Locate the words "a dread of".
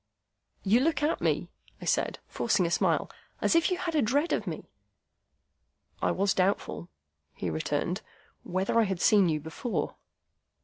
3.93-4.47